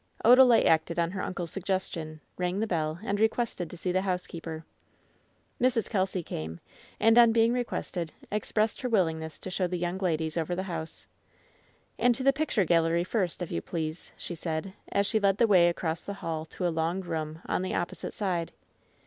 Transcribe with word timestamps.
Odalite 0.25 0.65
acted 0.65 0.97
on 0.97 1.11
her 1.11 1.21
uncle's 1.21 1.51
suggestion, 1.51 2.21
rang 2.35 2.59
the 2.59 2.65
bell, 2.65 2.97
and 3.03 3.19
requested 3.19 3.69
to 3.69 3.77
see 3.77 3.91
the 3.91 3.99
ktuMkeeper. 3.99 4.63
190 5.59 5.59
LOVE'S 5.59 5.59
BITTEREST 5.59 5.59
CUP 5.61 5.61
Mrs, 5.61 5.89
Kelsy 5.91 6.23
came, 6.25 6.59
and 6.99 7.17
on 7.19 7.31
being 7.31 7.53
requested, 7.53 8.11
expressed 8.31 8.81
her 8.81 8.89
willin^ess 8.89 9.39
to 9.39 9.51
show 9.51 9.67
the 9.67 9.77
young 9.77 9.99
ladies 9.99 10.37
over 10.37 10.55
the 10.55 10.63
house. 10.63 11.05
"And 11.99 12.15
to 12.15 12.23
the 12.23 12.33
picture 12.33 12.65
gallery 12.65 13.03
first, 13.03 13.43
if 13.43 13.51
you 13.51 13.61
please," 13.61 14.11
she 14.17 14.33
said, 14.33 14.73
as 14.91 15.05
she 15.05 15.19
led 15.19 15.37
the 15.37 15.45
way 15.45 15.69
across 15.69 16.01
the 16.01 16.15
hall 16.15 16.45
to 16.45 16.65
a 16.65 16.69
long 16.73 17.01
room 17.01 17.39
on 17.45 17.61
the 17.61 17.75
opposite 17.75 18.15
side. 18.15 18.51